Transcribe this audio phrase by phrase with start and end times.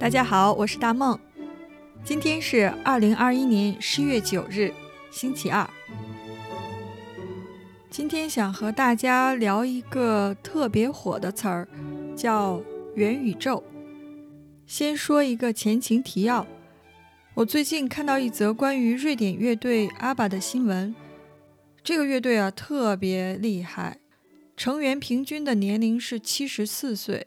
[0.00, 1.20] 大家好，我是大梦。
[2.02, 4.72] 今天是二零二一年十月九日，
[5.10, 5.68] 星期二。
[7.90, 11.68] 今天想和大家聊一个特别火的词儿，
[12.16, 12.62] 叫
[12.94, 13.62] 元宇宙。
[14.66, 16.46] 先说一个前情提要：
[17.34, 20.94] 我最近看到一则关于瑞典乐队阿巴的新闻。
[21.84, 23.98] 这个乐队啊，特别厉害，
[24.56, 27.26] 成员平均的年龄是七十四岁。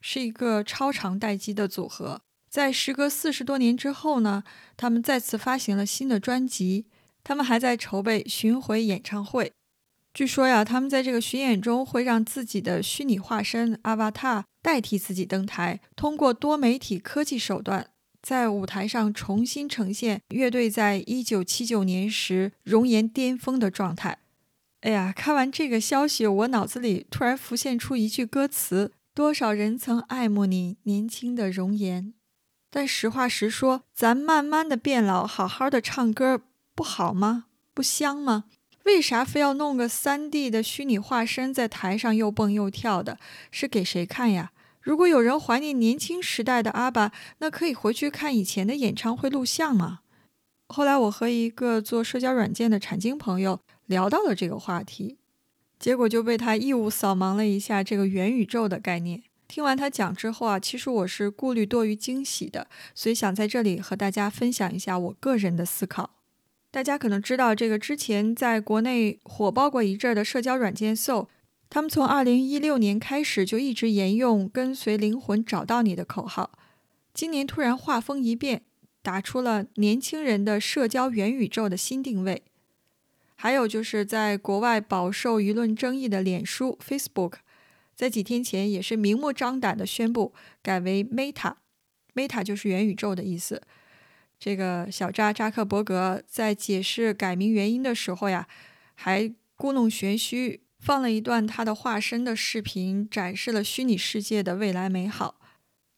[0.00, 4.44] 是一个超长待机的组合，在时隔四十多年之后呢，
[4.76, 6.86] 他们再次发行了新的专辑。
[7.22, 9.52] 他们还在筹备巡回演唱会。
[10.14, 17.90] 据说呀，他们在这个巡演中会让自己的虚拟化身 Avatar 代替自己登台，通过多媒体科技手段，
[18.22, 24.18] 在舞台上重新呈现乐队在一九七九年时容颜巅峰的状态。
[24.80, 28.92] 哎呀，看完这个消息，我脑子里突然浮现出一句歌词。
[29.20, 32.14] 多少人曾爱慕你年轻的容颜，
[32.70, 36.40] 但实话实说，咱慢慢的变老，好好的唱歌
[36.74, 37.44] 不好吗？
[37.74, 38.44] 不香吗？
[38.84, 43.18] 为啥非要弄个三 D 的虚拟化身在台上又蹦又跳的？
[43.50, 44.52] 是给谁看呀？
[44.80, 50.00] 如果有人怀念年轻时代的阿爸，那可以回去看以前的演唱会录像吗？
[50.68, 55.18] 后来我和一个做社交软件的产经朋友聊到了这个话题。
[55.80, 59.22] 结果就被他义务扫盲了一下这个元宇宙的概念。
[59.48, 66.10] 听完他讲之后啊，其实我是顾虑多于惊喜的，所以想在这里和大家分享一下我个人的思考。
[66.70, 71.26] 大家可能知道，这个之前在国内火爆过一阵的社交软件 So，
[71.68, 76.52] 他们从二零一六年开始就一直沿用“跟随灵魂找到你”的口号，
[77.12, 78.62] 今年突然画风一变，
[79.02, 82.44] 打出了年轻人的社交元宇宙的新定位。
[83.42, 87.36] 还有就是在国外饱受舆论争议的脸书 （Facebook），
[87.96, 93.62] 在几天前也是明目张胆地宣布改为 Meta，Meta 就是元宇宙的意思。
[94.38, 98.46] 这个小扎扎克伯格在解释改名原因的时候呀，
[98.94, 105.40] 还故弄玄虚，放了一段他的化身的视频，展示了虚拟世界的未来美好。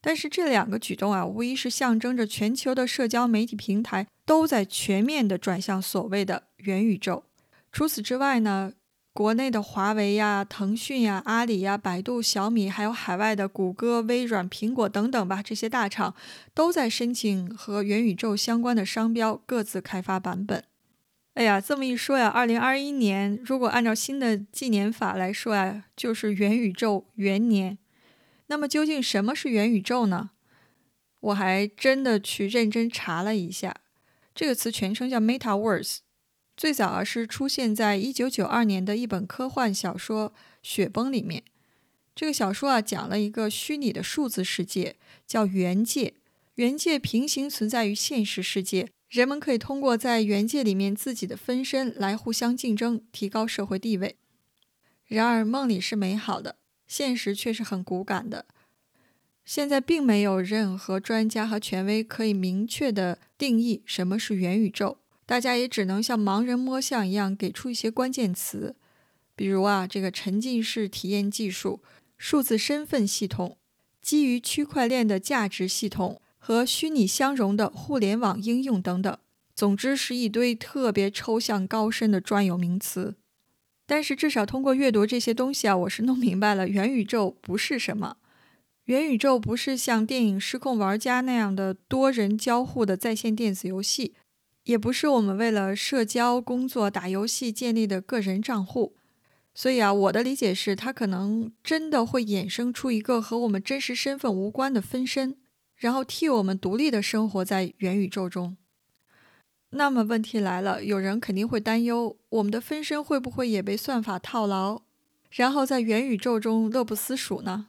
[0.00, 7.26] 但是这两个举动啊，无疑是象征着全球的社交媒体平台都在全面地转向所谓的元宇宙。
[7.70, 8.72] 除此之外呢，
[9.12, 16.14] 国内的华为呀、腾讯呀、阿里呀、百度、小米，还有海外的谷歌、微软、苹果等等吧，这些大厂
[16.54, 20.64] 都在申请和元宇宙相关的商标，各自开发版本。
[21.34, 27.78] 哎呀，这么一说呀，二零二一年如果按照新的纪年法来说呀，就是元宇宙元年。
[28.46, 30.30] 那么究竟什么是元宇宙呢？
[31.20, 33.76] 我还真的去认真查了一下，
[34.34, 35.98] 这个词全称叫 MetaVerse。
[36.58, 40.30] 最早啊是出现在一九九二年的一本科幻小说
[40.60, 41.44] 《雪崩》里面。
[42.16, 46.14] 这个小说啊讲了一个虚拟的数字世界，叫元界。
[46.56, 54.16] 元界平行存在于现实世界，人们可以通过在元界里面自己的分身来互相竞争，提高社会地位。
[55.06, 56.56] 然而梦里是美好的，
[56.88, 58.46] 现实却是很骨感的。
[59.44, 64.98] 现在并没有任何专家和权威可以明确的定义什么是元宇宙。
[65.28, 68.74] 大家也只能像盲人摸象一样给出一些关键词，
[69.36, 71.82] 比如啊，这个沉浸式体验技术、
[72.16, 73.58] 数字身份系统、
[74.00, 79.18] 基于区块链的价值系统和虚拟相融的互联网应用等等。
[79.54, 83.16] 总之是一堆特别抽象高深的专有名词。
[83.84, 88.16] 但是至少通过阅读这些东西啊，我是弄明白了元宇宙不是什么。
[88.84, 94.14] 元宇宙不是像电影《失控玩家》那样的多人交互的在线电子游戏。
[94.68, 98.94] 也不是我们为了社交、工作、打游戏建立的个人账户，
[99.54, 105.38] 所以啊，我的理解是，它可能真的会衍生出一个和我们真实身份无关的分身，
[105.74, 108.58] 然后替我们独立的生活在元宇宙中。
[109.70, 114.82] 那么问题来了，有人肯定会担忧，我们的分身会不会也被算法套牢，
[115.30, 117.68] 然后在元宇宙中乐不思蜀呢？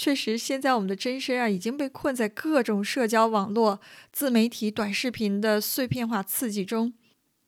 [0.00, 6.94] 确实，现在我们的真身啊已经被困在各种社交网络、自媒体、短视频的碎片化刺激中，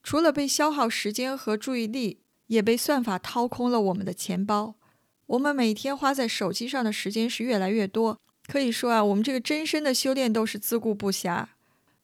[0.03, 4.75] 除了被消耗时间和注意力，也被算法掏空了我们的钱包。
[5.25, 11.47] 我们每天花在手机上的时间是越来越多，可以说啊，我们这个真身的修炼都是自顾不暇，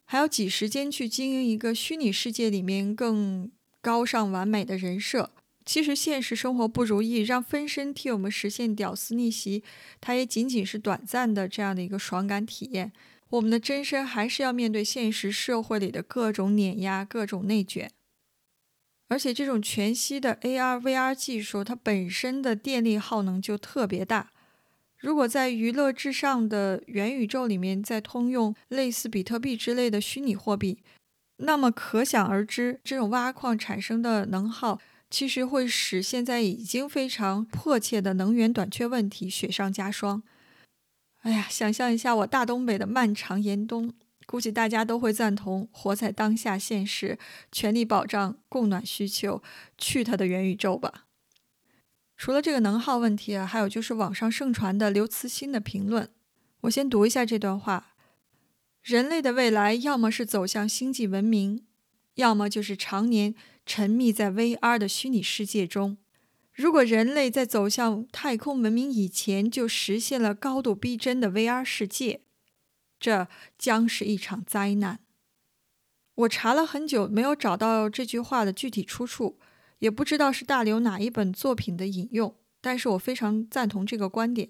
[0.06, 3.52] 还要挤时间去经营一个虚拟世界里面更
[3.84, 5.30] 高尚完美的人设。
[5.70, 9.64] 其实现实生活不如意，让分身替我们实现屌丝逆袭，
[10.02, 12.92] 它也仅仅是短暂的这样的一个爽感体验。
[13.30, 17.92] 我们的真身还是要面对现实社会里的各种碾压、各种内卷。
[19.10, 24.32] 而且这种全息的 AR、VR 技术，它本身的电力耗能就特别大。
[24.98, 30.80] 如果在娱乐至上的元宇宙里面再通用类似比特币之类的虚拟货币，
[31.38, 34.80] 那么可想而知，这种挖矿产生的能耗，
[35.10, 40.22] 其实会使现在已经非常迫切的能源短缺问题雪上加霜。
[41.22, 43.94] 哎呀，想象一下我大东北的漫长严冬，
[44.26, 47.18] 估计大家都会赞同活在当下现实，
[47.52, 49.42] 全力保障供暖需求，
[49.78, 51.06] 去他的元宇宙吧。
[52.16, 56.10] 除了这个能耗问题啊，还有就是网上盛传的刘慈欣的评论。
[56.62, 57.96] 我先读一下这段话：
[58.82, 61.66] 人类的未来要么是走向星际文明，
[62.16, 63.34] 要么就是常年
[63.70, 66.00] 沉迷在 VR 的虚拟世界中。
[66.52, 72.22] 如果人类在走向太空文明以前就实现了高度逼真的 VR 世界，
[73.00, 73.28] 这
[73.60, 75.02] 将是一场灾难。
[76.16, 79.38] 我查了很久，没有找到这句话的具体出处。
[79.78, 84.50] 也不知道是大刘哪一本作品的引用，但是我非常赞同这个观点。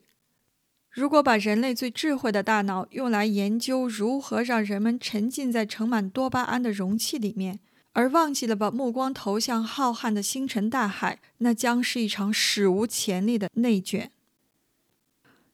[0.90, 7.60] 如果把人类最智慧的大脑用来研究如何让人们沉浸在盛满多巴胺的容器里面，
[8.00, 14.10] 而忘记了把目光投向浩瀚的星辰大海，那将是一场史无前例的内卷。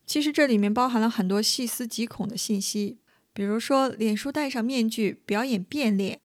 [0.06, 3.00] 其实这里面包含了很多细思极恐的信息，
[3.34, 6.20] 比如说，脸书戴上面具表演变脸。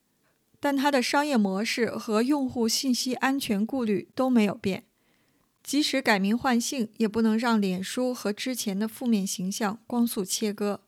[0.61, 4.85] 但它的商业模式和用户信息安全顾虑都没有变，
[5.63, 10.83] 即使改名换姓，也不能让脸书和之前的负面形象光速切割。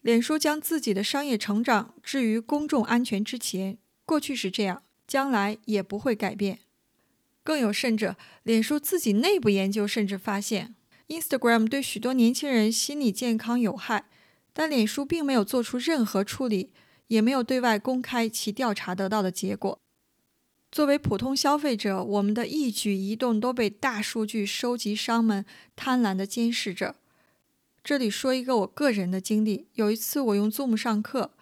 [0.00, 6.60] 脸书将自己的商业成长置于公众安全之前，过去是这样，将来也不会改变。
[7.42, 10.74] 更有甚者，脸书自己内部研究甚至发现
[11.08, 14.06] ，Instagram 对许多年轻人心理健康有害，
[14.52, 16.72] 但脸书并没有做出任何处理。
[17.08, 19.78] 也没有对外公开其调查得到的结果。
[20.70, 25.44] 作为普通消费者，我们的一举一动都被大数据收集商们
[25.76, 26.94] 贪婪地监视着。
[27.84, 31.32] 这里说一个我个人的经历：有一次我用 Zoom 上课，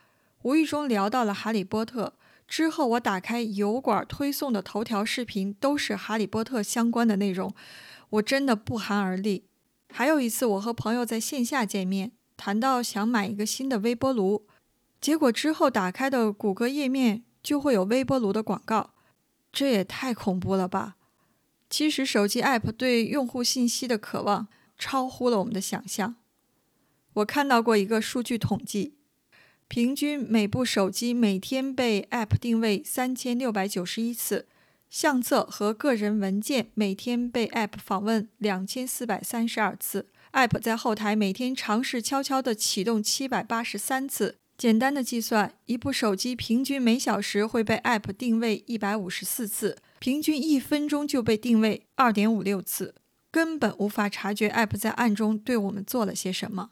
[0.42, 2.14] 无意中聊到了《哈利波特》，
[2.50, 7.54] 之后我打开油管推送的头条视频都是《哈利波特》相关的内容，
[8.10, 9.44] 我真的不寒而栗。
[9.92, 14.48] 还有一次，我和朋友在线下见面，谈到想买一个新的微波炉。
[15.00, 18.94] 结果之后打开的谷歌页面就会有微波炉的广告，
[19.52, 20.96] 这也太恐怖了吧！
[21.70, 26.16] 其实手机 App 对用户信息的渴望超乎了我们的想象。
[27.12, 28.96] 我看到过一个数据统计，
[29.70, 34.48] 平均每部手机每天被 App 定位三千六百九十一次，
[34.88, 44.38] 相册和个人文件每天被 App 访问两千四百三十二次，App 在后台每天尝试悄悄地启动七百八十三次。
[44.58, 52.96] 简单的计算，一部手机平均每小时会被 App 定位一百五十四次，平均一分钟就被定位二点五六次，
[53.30, 56.70] 根本无法察觉 App 在暗中对我们做了些什么。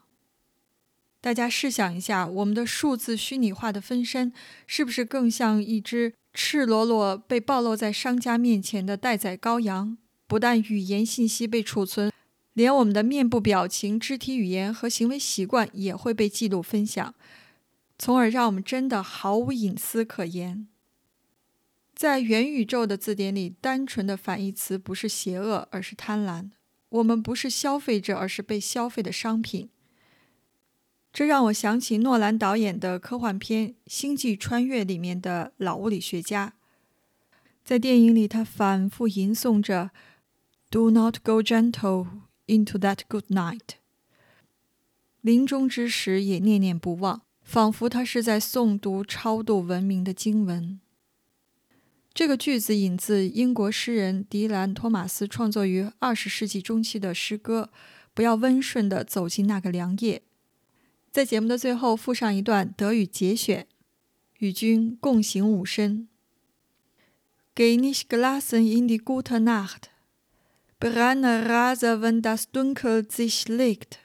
[1.29, 4.33] 大家试想一下，我们的数字虚拟化的分身，
[4.67, 9.99] 是不是更像一只赤裸裸被暴露在商家面前的待宰羔羊？
[10.27, 12.11] 不但语言信息被储存，
[12.55, 17.15] 连我们的面部表情、肢体语言和行为习惯也会被记录分享。
[17.99, 20.67] 从而让我们真的毫无隐私可言。
[21.95, 26.49] 在元宇宙的字典里，单纯的反义词不是邪恶，而是贪婪。
[26.89, 29.69] 我们不是消费者，而是被消费的商品。
[31.13, 36.55] 这让我想起诺兰导演的科幻片《星际穿越》里面的老物理学家，
[37.65, 39.91] 在电影里他反复吟诵着
[40.71, 42.07] “Do not go gentle
[42.47, 43.77] into that good night”，
[45.21, 47.23] 临终之时也念念不忘。
[47.43, 50.79] 仿佛他是在诵读超度文明的经文。
[52.13, 57.71] 这个句子引自英国诗人迪兰·托马斯创作于二十世纪中期的诗歌
[58.13, 60.19] 《不要温顺地走进那个凉夜》。
[61.19, 63.67] 在节目的最后附上一段德语节选，
[64.39, 66.07] 与君共行五声
[67.57, 69.91] ：Geh nicht gelassen in die gute Nacht,
[70.79, 73.99] brenne Rase, wenn das Dunkel sich legt,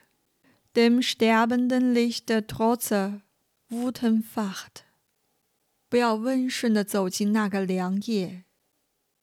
[0.74, 3.22] dem sterbenden Licht trotze.
[3.70, 4.82] Wuten facht，
[5.90, 8.46] 不要温顺地走进那个凉夜。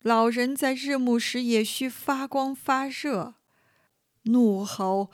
[0.03, 3.35] 老人在日暮时也需发光发热。
[4.23, 5.11] 怒吼，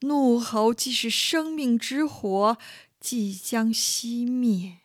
[0.00, 2.58] 怒吼，即是生命之火
[3.00, 4.78] 即将熄灭。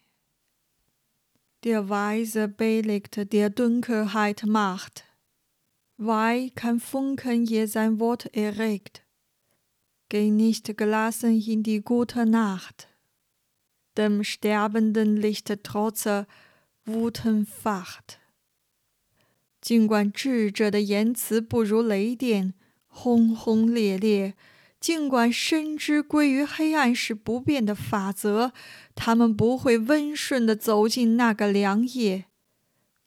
[1.62, 5.04] Der Weise belegt der Dunkelheit Macht.
[5.98, 9.04] Why kein Funken je sein Wort erregt?
[10.10, 12.88] Geh nicht gelassen in die gute Nacht.
[13.98, 16.26] dem sterbenden Licht trotze,
[16.86, 18.20] Wuten facht。
[19.60, 22.56] 尽管智者的言辞不如雷电
[22.88, 24.34] 轰轰烈烈，
[24.87, 28.53] 尽管深知归于黑暗是不变的法则，
[28.95, 32.27] 他们不会温顺地走进那个良夜。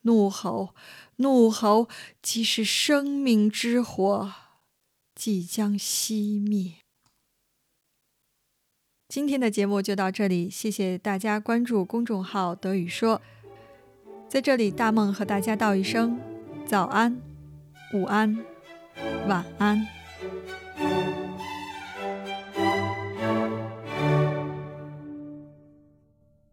[0.01, 0.75] 怒吼，
[1.15, 1.87] 怒吼，
[2.21, 4.29] 即是生命之火，
[5.15, 6.79] 即将熄灭。
[9.07, 13.21] 今天的节目就到这里，谢谢大家关注公众号“德语说”。
[14.27, 16.19] 在这里，大梦和大家道一声
[16.65, 17.21] 早安、
[17.93, 18.37] 午安、
[19.29, 19.98] 晚安。